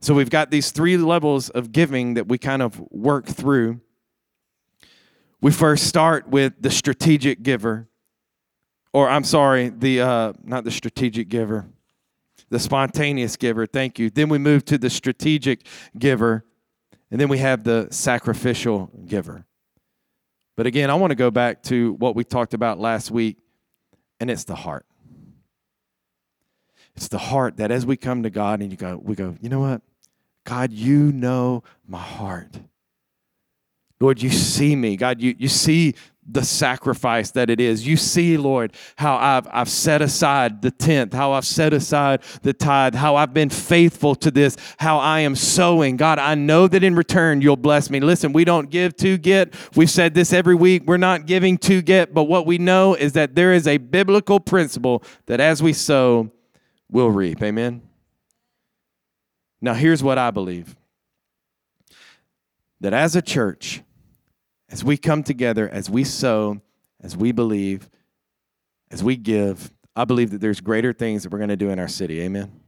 [0.00, 3.80] So we've got these three levels of giving that we kind of work through.
[5.40, 7.88] We first start with the strategic giver,
[8.92, 11.66] or I'm sorry, the uh, not the strategic giver,
[12.50, 13.66] the spontaneous giver.
[13.66, 14.08] Thank you.
[14.10, 15.66] Then we move to the strategic
[15.98, 16.44] giver,
[17.10, 19.44] and then we have the sacrificial giver.
[20.56, 23.36] But again, I want to go back to what we talked about last week,
[24.18, 24.86] and it's the heart.
[26.96, 29.50] It's the heart that as we come to God and you go, we go, you
[29.50, 29.82] know what?
[30.44, 32.60] God, you know my heart.
[34.00, 34.96] Lord, you see me.
[34.96, 35.94] God, you, you see
[36.28, 37.86] the sacrifice that it is.
[37.86, 42.52] You see, Lord, how I've, I've set aside the tenth, how I've set aside the
[42.52, 45.96] tithe, how I've been faithful to this, how I am sowing.
[45.96, 48.00] God, I know that in return you'll bless me.
[48.00, 49.54] Listen, we don't give to get.
[49.76, 50.82] We've said this every week.
[50.86, 54.40] We're not giving to get, but what we know is that there is a biblical
[54.40, 56.30] principle that as we sow,
[56.90, 57.42] we'll reap.
[57.42, 57.82] Amen.
[59.60, 60.76] Now, here's what I believe
[62.80, 63.82] that as a church,
[64.68, 66.60] as we come together, as we sow,
[67.00, 67.88] as we believe,
[68.90, 71.78] as we give, I believe that there's greater things that we're going to do in
[71.78, 72.20] our city.
[72.20, 72.60] Amen.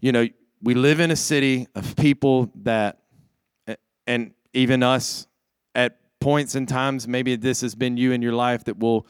[0.00, 0.28] You know,
[0.62, 2.98] we live in a city of people that,
[4.06, 5.26] and even us
[5.74, 9.06] at points and times, maybe this has been you in your life, that will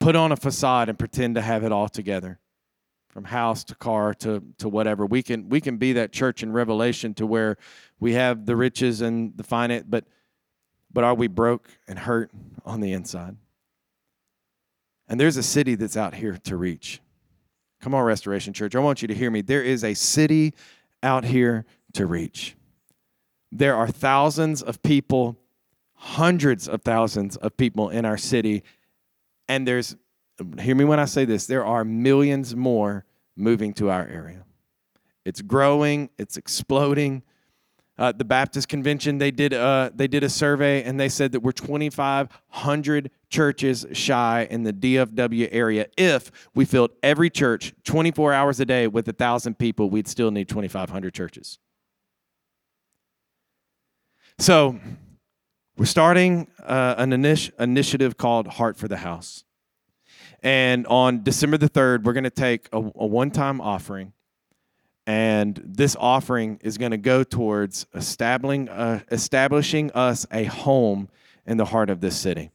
[0.00, 2.38] put on a facade and pretend to have it all together
[3.08, 5.06] from house to car to, to whatever.
[5.06, 7.56] We can we can be that church in Revelation to where
[8.00, 10.04] we have the riches and the finance, but
[10.92, 12.30] but are we broke and hurt
[12.64, 13.36] on the inside?
[15.08, 17.00] And there's a city that's out here to reach.
[17.80, 18.74] Come on, Restoration Church.
[18.76, 19.42] I want you to hear me.
[19.42, 20.54] There is a city
[21.02, 22.56] out here to reach.
[23.50, 25.36] There are thousands of people,
[25.94, 28.62] hundreds of thousands of people in our city,
[29.48, 29.96] and there's
[30.60, 33.04] hear me when I say this, there are millions more
[33.36, 34.44] moving to our area.
[35.24, 37.22] It's growing, it's exploding.
[37.96, 41.40] Uh, the Baptist Convention they did uh, they did a survey and they said that
[41.40, 45.86] we're 2,500 churches shy in the DFW area.
[45.96, 50.32] If we filled every church 24 hours a day with a thousand people, we'd still
[50.32, 51.58] need 2,500 churches.
[54.38, 54.80] So
[55.76, 59.44] we're starting uh, an initi- initiative called Heart for the House.
[60.42, 64.12] And on December the 3rd, we're going to take a, a one time offering.
[65.06, 71.08] And this offering is going to go towards establishing, uh, establishing us a home
[71.46, 72.50] in the heart of this city.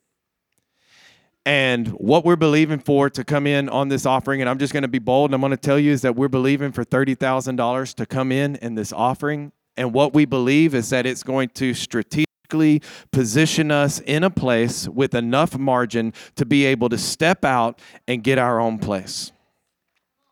[1.45, 4.83] And what we're believing for to come in on this offering, and I'm just going
[4.83, 7.93] to be bold and I'm going to tell you is that we're believing for $30,000
[7.95, 9.51] to come in in this offering.
[9.77, 12.81] And what we believe is that it's going to strategically
[13.11, 18.23] position us in a place with enough margin to be able to step out and
[18.23, 19.31] get our own place.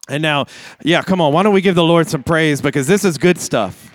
[0.09, 0.45] And now,
[0.83, 3.39] yeah, come on, why don't we give the Lord some praise because this is good
[3.39, 3.91] stuff.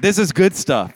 [0.00, 0.94] This is good stuff.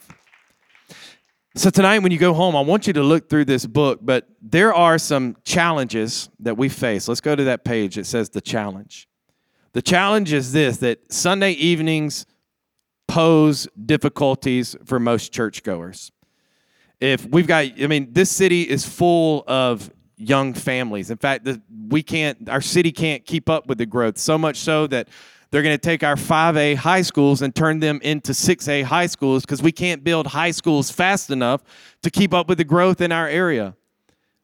[1.54, 4.26] So, tonight, when you go home, I want you to look through this book, but
[4.40, 7.08] there are some challenges that we face.
[7.08, 7.98] Let's go to that page.
[7.98, 9.06] It says the challenge.
[9.72, 12.24] The challenge is this that Sunday evenings
[13.06, 16.10] pose difficulties for most churchgoers.
[17.00, 21.10] If we've got, I mean, this city is full of young families.
[21.10, 24.18] In fact, the, we can't, our city can't keep up with the growth.
[24.18, 25.08] So much so that
[25.50, 29.42] they're going to take our 5A high schools and turn them into 6A high schools
[29.42, 31.62] because we can't build high schools fast enough
[32.02, 33.74] to keep up with the growth in our area.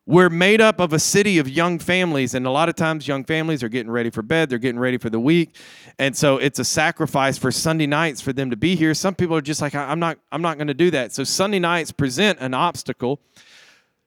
[0.05, 3.25] We're made up of a city of young families, and a lot of times young
[3.25, 5.55] families are getting ready for bed, they're getting ready for the week.
[5.99, 8.95] And so it's a sacrifice for Sunday nights for them to be here.
[8.95, 11.13] Some people are just like, I'm not, I'm not going to do that.
[11.13, 13.21] So Sunday nights present an obstacle.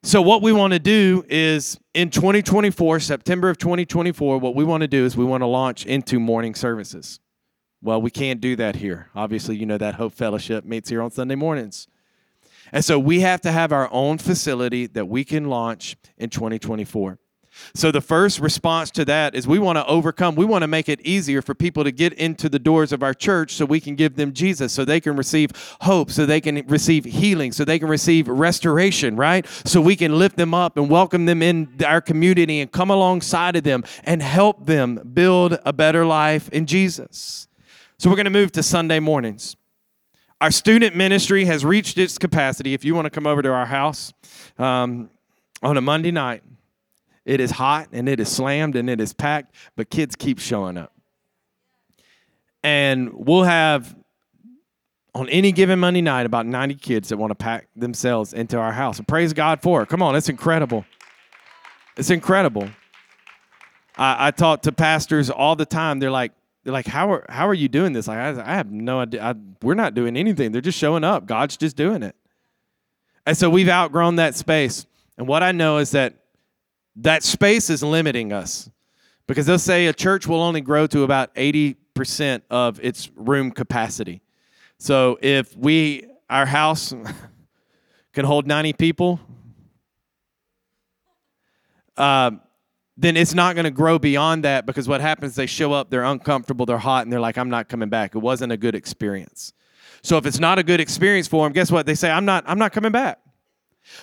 [0.03, 4.81] So what we want to do is in 2024, September of 2024, what we want
[4.81, 7.19] to do is we want to launch into morning services.
[7.83, 9.09] Well, we can't do that here.
[9.13, 11.87] Obviously, you know that Hope Fellowship meets here on Sunday mornings.
[12.71, 17.19] And so we have to have our own facility that we can launch in 2024.
[17.73, 20.89] So the first response to that is we want to overcome, we want to make
[20.89, 23.95] it easier for people to get into the doors of our church so we can
[23.95, 27.79] give them Jesus, so they can receive hope, so they can receive healing, so they
[27.79, 29.47] can receive restoration, right?
[29.65, 33.55] So we can lift them up and welcome them in our community and come alongside
[33.55, 37.47] of them and help them build a better life in Jesus.
[37.97, 39.55] So we're going to move to Sunday mornings.
[40.41, 42.73] Our student ministry has reached its capacity.
[42.73, 44.11] If you want to come over to our house
[44.57, 45.11] um,
[45.61, 46.41] on a Monday night,
[47.25, 50.77] it is hot and it is slammed and it is packed, but kids keep showing
[50.77, 50.93] up.
[52.63, 53.95] And we'll have
[55.13, 58.71] on any given Monday night about 90 kids that want to pack themselves into our
[58.71, 58.97] house.
[58.97, 59.89] And praise God for it.
[59.89, 60.85] Come on, it's incredible.
[61.97, 62.69] It's incredible.
[63.97, 65.99] I, I talk to pastors all the time.
[65.99, 66.31] They're like,
[66.63, 68.07] they're like, how are how are you doing this?
[68.07, 69.23] Like, I, I have no idea.
[69.23, 70.51] I, we're not doing anything.
[70.51, 71.25] They're just showing up.
[71.25, 72.15] God's just doing it.
[73.25, 74.85] And so we've outgrown that space.
[75.17, 76.15] And what I know is that
[76.97, 78.69] that space is limiting us.
[79.27, 84.21] Because they'll say a church will only grow to about 80% of its room capacity.
[84.77, 86.93] So if we, our house
[88.13, 89.19] can hold 90 people,
[91.95, 92.31] uh,
[92.97, 96.03] then it's not going to grow beyond that because what happens they show up they're
[96.03, 98.15] uncomfortable they're hot and they're like i'm not coming back.
[98.15, 99.53] It wasn't a good experience.
[100.03, 101.85] So if it's not a good experience for them guess what?
[101.85, 103.19] They say i'm not i'm not coming back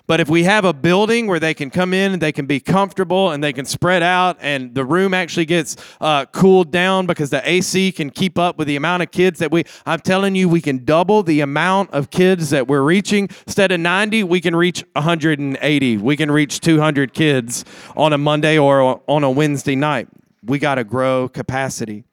[0.06, 2.60] but if we have a building where they can come in and they can be
[2.60, 7.30] comfortable and they can spread out and the room actually gets uh, cooled down because
[7.30, 10.48] the AC can keep up with the amount of kids that we, I'm telling you,
[10.48, 13.28] we can double the amount of kids that we're reaching.
[13.46, 15.96] Instead of 90, we can reach 180.
[15.98, 17.64] We can reach 200 kids
[17.96, 20.08] on a Monday or on a Wednesday night.
[20.42, 22.04] We got to grow capacity.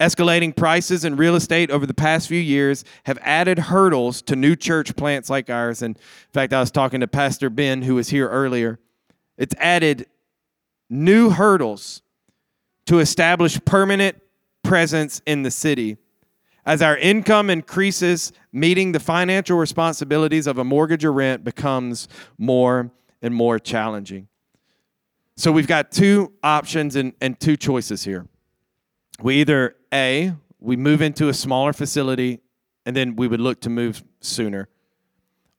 [0.00, 4.54] Escalating prices in real estate over the past few years have added hurdles to new
[4.54, 5.82] church plants like ours.
[5.82, 8.78] And in fact, I was talking to Pastor Ben, who was here earlier.
[9.36, 10.06] It's added
[10.88, 12.02] new hurdles
[12.86, 14.22] to establish permanent
[14.62, 15.96] presence in the city.
[16.64, 22.08] As our income increases, meeting the financial responsibilities of a mortgage or rent becomes
[22.38, 24.28] more and more challenging.
[25.36, 28.26] So we've got two options and, and two choices here
[29.22, 32.40] we either a we move into a smaller facility
[32.84, 34.68] and then we would look to move sooner.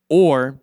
[0.10, 0.60] Or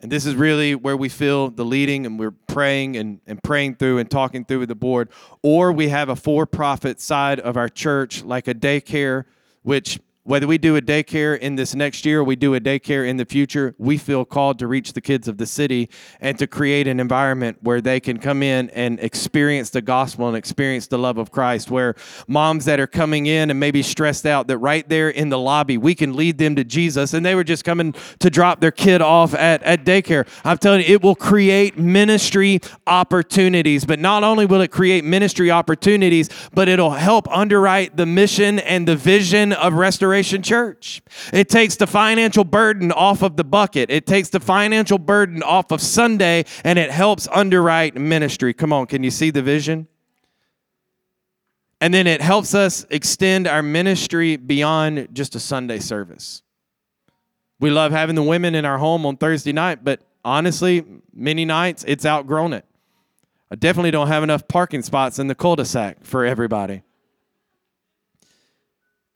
[0.00, 3.74] and this is really where we feel the leading and we're praying and, and praying
[3.74, 5.10] through and talking through with the board
[5.42, 9.24] or we have a for-profit side of our church like a daycare
[9.62, 13.08] which whether we do a daycare in this next year or we do a daycare
[13.08, 15.88] in the future, we feel called to reach the kids of the city
[16.20, 20.36] and to create an environment where they can come in and experience the gospel and
[20.36, 21.70] experience the love of Christ.
[21.70, 21.94] Where
[22.28, 25.78] moms that are coming in and maybe stressed out, that right there in the lobby,
[25.78, 27.14] we can lead them to Jesus.
[27.14, 30.28] And they were just coming to drop their kid off at, at daycare.
[30.44, 33.86] I'm telling you, it will create ministry opportunities.
[33.86, 38.86] But not only will it create ministry opportunities, but it'll help underwrite the mission and
[38.86, 40.09] the vision of restoration
[40.42, 41.02] Church.
[41.32, 45.70] It takes the financial burden off of the bucket, it takes the financial burden off
[45.70, 48.52] of Sunday, and it helps underwrite ministry.
[48.52, 49.86] Come on, can you see the vision?
[51.80, 56.42] And then it helps us extend our ministry beyond just a Sunday service.
[57.58, 61.84] We love having the women in our home on Thursday night, but honestly, many nights
[61.88, 62.66] it's outgrown it.
[63.50, 66.82] I definitely don't have enough parking spots in the cul-de-sac for everybody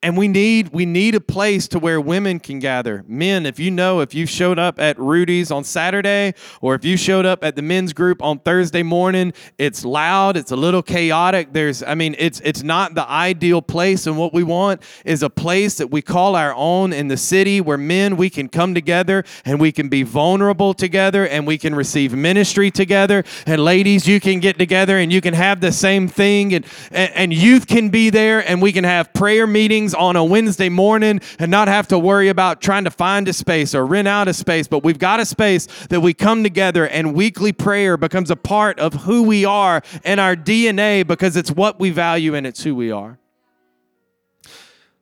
[0.04, 3.02] and we need we need a place to where women can gather.
[3.08, 6.98] Men if you know if you showed up at rudy's on saturday or if you
[6.98, 11.54] showed up at the men's group on thursday morning it's loud it's a little chaotic.
[11.54, 14.06] There's i mean it's it's not the ideal place.
[14.06, 17.62] And what we want is a place that we call our own in the city
[17.62, 21.74] where men we can come together and we can be vulnerable together and we can
[21.74, 23.24] receive ministry together.
[23.46, 26.52] And ladies you can get together and you can have the same thing.
[26.52, 30.24] And and, and youth can be there and we can have prayer meetings on a
[30.24, 34.08] Wednesday morning and not have to worry about trying to find a space or rent
[34.08, 37.96] out a space, but we've got a space that we come together and weekly prayer
[37.96, 42.34] becomes a part of who we are and our DNA because it's what we value
[42.34, 43.18] and it's who we are.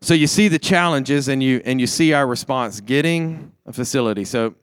[0.03, 4.25] So you see the challenges and you and you see our response getting a facility.
[4.25, 4.57] So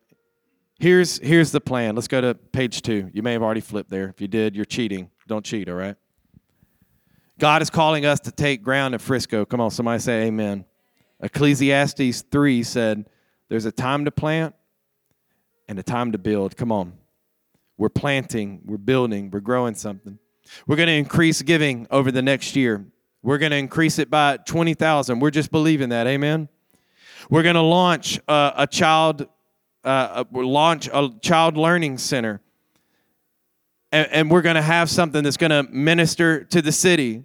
[0.79, 1.95] here's here's the plan.
[1.95, 3.11] Let's go to page 2.
[3.13, 4.09] You may have already flipped there.
[4.09, 5.09] If you did, you're cheating.
[5.27, 5.95] Don't cheat, all right?
[7.39, 9.45] God is calling us to take ground in Frisco.
[9.45, 10.65] Come on, somebody say amen.
[11.21, 13.09] Ecclesiastes 3 said,
[13.47, 14.53] There's a time to plant
[15.67, 16.57] and a time to build.
[16.57, 16.93] Come on.
[17.77, 20.19] We're planting, we're building, we're growing something.
[20.67, 22.85] We're going to increase giving over the next year.
[23.21, 25.19] We're going to increase it by 20,000.
[25.19, 26.07] We're just believing that.
[26.07, 26.49] Amen.
[27.29, 29.27] We're going to launch a, a child
[29.83, 32.41] uh, launch a child learning center.
[33.91, 37.23] And, and we're going to have something that's going to minister to the city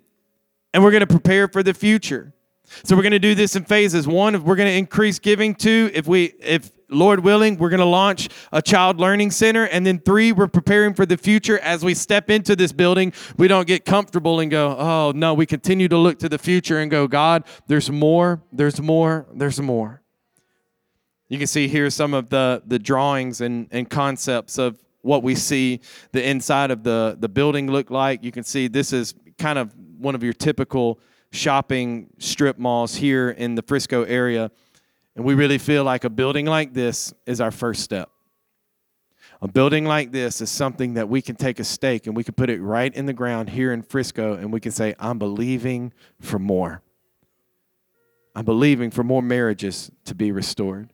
[0.74, 2.34] and we're going to prepare for the future.
[2.82, 4.08] So we're going to do this in phases.
[4.08, 5.54] One, we're going to increase giving.
[5.54, 9.64] Two, if we if Lord willing, we're going to launch a child learning center.
[9.64, 13.12] And then three, we're preparing for the future as we step into this building.
[13.36, 16.80] We don't get comfortable and go, oh, no, we continue to look to the future
[16.80, 20.02] and go, God, there's more, there's more, there's more.
[21.28, 25.34] You can see here some of the, the drawings and, and concepts of what we
[25.34, 25.80] see
[26.12, 28.24] the inside of the, the building look like.
[28.24, 30.98] You can see this is kind of one of your typical
[31.30, 34.50] shopping strip malls here in the Frisco area.
[35.14, 38.10] And we really feel like a building like this is our first step.
[39.42, 42.34] A building like this is something that we can take a stake and we can
[42.34, 45.92] put it right in the ground here in Frisco and we can say, I'm believing
[46.18, 46.82] for more.
[48.34, 50.93] I'm believing for more marriages to be restored.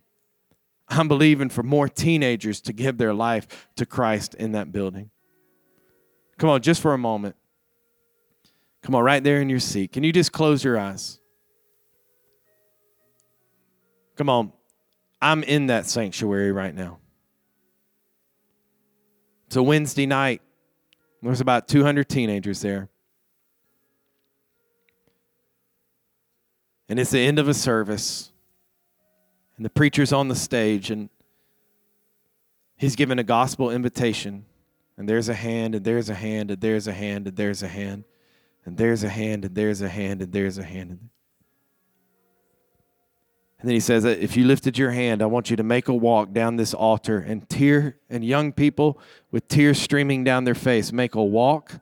[0.91, 5.11] I'm believing for more teenagers to give their life to Christ in that building.
[6.37, 7.37] Come on, just for a moment.
[8.83, 9.93] Come on, right there in your seat.
[9.93, 11.21] Can you just close your eyes?
[14.17, 14.53] Come on.
[15.23, 16.99] I'm in that sanctuary right now.
[19.47, 20.43] It's a Wednesday night.
[21.23, 22.89] There's about 200 teenagers there.
[26.89, 28.30] And it's the end of a service.
[29.61, 31.11] And the preacher's on the stage and
[32.79, 34.47] he's given a gospel invitation.
[34.97, 37.69] And there's a hand, and there's a hand, and there's a hand, and there's a
[37.69, 38.05] hand
[38.65, 41.11] and there's a hand, and there's a hand, and there's a hand.
[43.61, 45.95] And then he says if you lifted your hand, I want you to make a
[45.95, 48.99] walk down this altar and tear and young people
[49.31, 51.81] with tears streaming down their face make a walk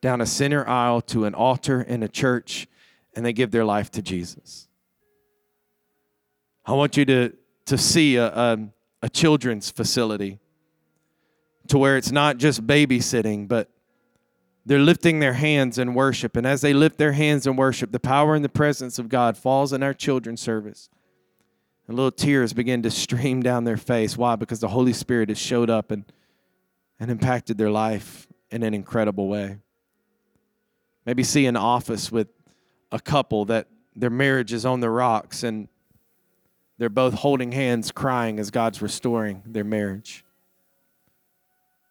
[0.00, 2.68] down a center aisle to an altar in a church
[3.16, 4.67] and they give their life to Jesus.
[6.68, 7.32] I want you to,
[7.64, 8.58] to see a, a,
[9.00, 10.38] a children's facility
[11.68, 13.70] to where it's not just babysitting, but
[14.66, 16.36] they're lifting their hands in worship.
[16.36, 19.38] And as they lift their hands in worship, the power and the presence of God
[19.38, 20.90] falls in our children's service.
[21.86, 24.18] And little tears begin to stream down their face.
[24.18, 24.36] Why?
[24.36, 26.04] Because the Holy Spirit has showed up and,
[27.00, 29.56] and impacted their life in an incredible way.
[31.06, 32.28] Maybe see an office with
[32.92, 35.68] a couple that their marriage is on the rocks and
[36.78, 40.24] they're both holding hands, crying as God's restoring their marriage.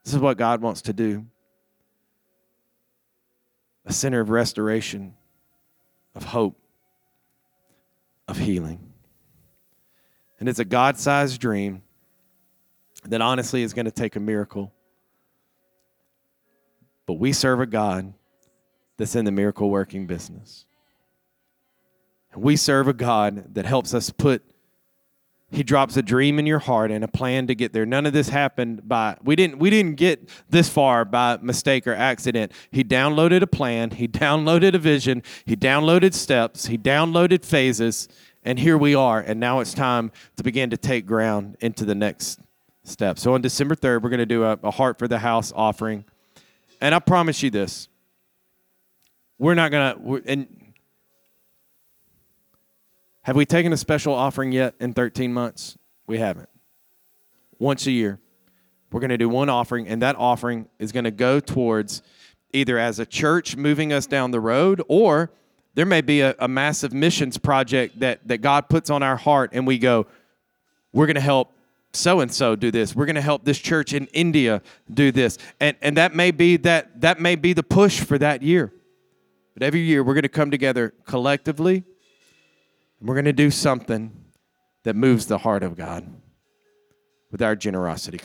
[0.04, 1.26] This is what God wants to do
[3.86, 5.16] a center of restoration,
[6.14, 6.60] of hope,
[8.28, 8.94] of healing.
[10.40, 11.82] And it's a God sized dream
[13.06, 14.74] that honestly is going to take a miracle.
[17.06, 18.14] But we serve a God
[18.98, 20.66] that's in the miracle working business.
[22.34, 24.44] And we serve a God that helps us put
[25.50, 27.86] he drops a dream in your heart and a plan to get there.
[27.86, 31.94] None of this happened by we didn't we didn't get this far by mistake or
[31.94, 32.52] accident.
[32.70, 38.10] He downloaded a plan he downloaded a vision he downloaded steps he downloaded phases
[38.44, 41.96] and here we are and now it's time to begin to take ground into the
[41.96, 42.40] next
[42.84, 43.18] step.
[43.18, 46.04] So on december 3rd we're going to do a, a heart for the house offering.
[46.82, 47.88] And i promise you this
[49.40, 50.67] we're not going to and
[53.28, 55.78] have we taken a special offering yet in 13 months?
[56.08, 56.48] We haven't.
[57.60, 58.22] Once a year,
[58.90, 62.02] we're going to do one offering, and that offering is going to go towards
[62.54, 65.30] either as a church moving us down the road, or
[65.74, 69.50] there may be a, a massive missions project that, that God puts on our heart,
[69.52, 70.08] and we go,
[70.94, 71.52] we're going to help
[71.92, 72.96] so and so do this.
[72.96, 75.38] We're going to help this church in India do this.
[75.60, 78.72] And, and that may be that that may be the push for that year.
[79.54, 81.84] But every year we're going to come together collectively
[83.02, 84.12] we're going to do something
[84.84, 86.08] that moves the heart of God
[87.32, 88.20] with our generosity.